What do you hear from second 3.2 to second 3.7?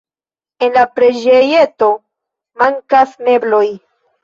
mebloj.